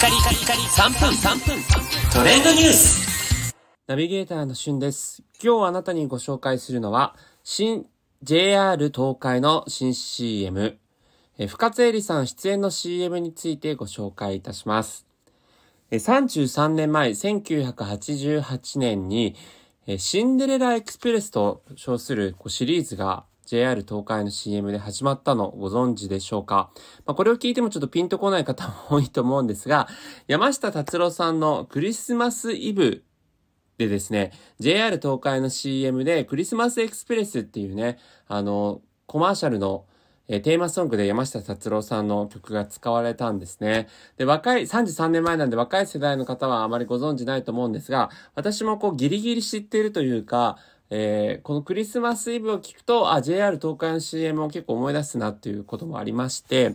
[0.00, 1.62] カリカリカリ3分3分
[2.10, 3.54] トレンドニュース
[3.86, 5.22] ナビゲーターのしゅんです。
[5.44, 7.14] 今日あなたにご紹介するのは、
[7.44, 7.84] 新
[8.22, 10.78] JR 東海の新 CM、
[11.36, 15.06] え深津絵里さん出演の CM についてご紹介いたします。
[15.90, 19.36] え33年前、1988年に、
[19.98, 26.70] シンデレラエクスプレスと称するシリーズが JR 東海の CM で始まったのご存知でしょうか、
[27.04, 29.88] まあ、これを聞いてもちょっとピンとこない方も多いと思うんですが、
[30.28, 33.04] 山下達郎さんのクリスマスイブ
[33.78, 37.98] でですね、JR 東海の CM でクリスマスエクスプレスっていうね、
[38.28, 39.86] あの、コマーシャルの
[40.32, 43.88] えテーマソングで山下達郎さんの曲が使われたんですね。
[44.16, 50.56] で、若い、33年前なんで若い世代の方はあまりご存知ないと思うんですが、私もこうギリギリ知っているというか、
[50.90, 56.74] えーこのクリスマスイブを聞くと、あ、JR 東海の CM を結構思い出すなっていうこともありまして、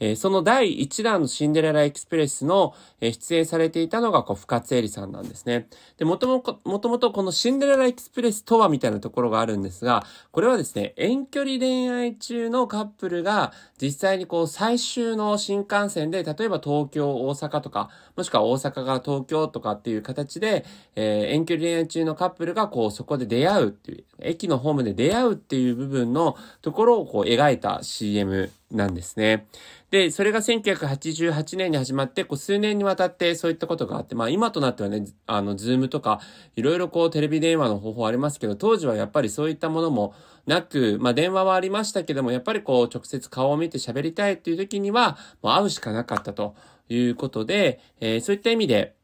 [0.00, 5.68] えーその第1弾のシンデレラエクスプレスの、えー出演されていたのが、こう、深津絵里さんなんですね。
[5.98, 20.64] で、もともと、もともとこのシンデレラエクスプレスとはみたいなところがあるんですが、これはですね、遠距離恋愛中のカップルが、実際にこう、最終の新幹線で、例えば東京、大阪とか、もしくは大阪から東京とかっていう形で、
[20.96, 29.46] えー遠距離恋愛中のカップルが、こう、そこで出会会うっていう、駅のホームで出会うっていう部分のところをこう、描いた CM なんですね。
[29.90, 36.20] で、それが1988年に始まって、こう数年にわたってそういったことがあって、まあ今となってはね、あの、ズームとか、
[36.54, 40.14] いろいろこうテレビ電話の方法ありますけど、当時はやっぱりそういったものも
[40.46, 46.54] なく、まあ電話はありましたけども、やっぱりこう直接顔を見て喋りたいっていう時には、もう会うしかなかったと
[46.88, 48.94] いうことで、えーそういった意味で、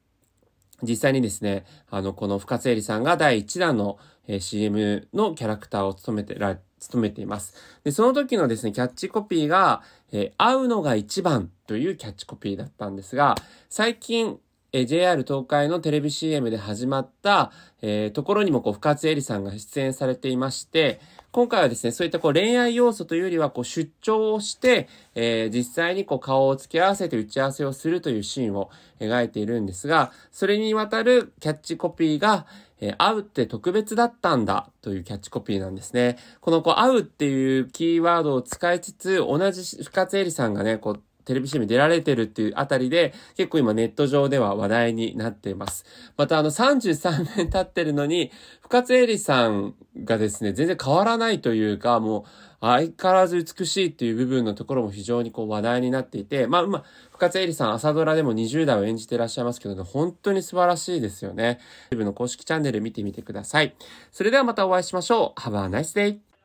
[0.83, 7.55] 実際にですね、あの、この深津絵里さんが第1弾の、え CM のキャラクターを務めてら、務めています。
[7.85, 9.83] で、その時のですね、キャッチコピーが、
[10.13, 13.37] えー会うのが一番というキャッチコピーだったんですが、
[13.69, 14.39] 最近、
[14.73, 17.53] えー JR 東海のテレビ CM で始まった、
[17.83, 21.01] えーところにもこう、深津絵里さんが出演されていまして、
[21.33, 28.71] 今回はですね、そういったこう恋愛要素というよりはこう出張をして、えー実際にこう顔を付け合わせて打ち合わせをするというシーンを
[29.01, 32.47] 描いているんですが、それにわたるキャッチコピーが、
[32.81, 36.19] えー会うって特別だったんだというキャッチコピーなんですね。
[36.41, 45.85] このこう会うっていうキーワードを使いつつ、同じ深津絵里さんがね、こうテレビ CM に出られてるっていうあたりで、結構今ネット上では話題になっています。
[46.17, 48.31] またあの33年経ってるのに、
[48.63, 52.25] 深津絵里さんがですね、全然変わらないというか、もう
[52.61, 61.59] 相変わらず美しいっていう部分のところも非常にこう話題になっていて、まあまあ、深津絵里さん朝ドラでも20代を演じてらっしゃいますけどね、本当に素晴らしいですよね。
[61.91, 63.75] YouTube の公式チャンネル見てみてください。
[64.13, 65.41] それではまたお会いしましょう。
[65.41, 66.36] Have a nice day!